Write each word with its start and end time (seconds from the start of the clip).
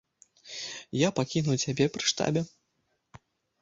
Я 1.01 1.09
пакінуў 1.21 1.55
цябе 1.67 1.85
пры 1.93 2.03
штабе. 2.15 2.41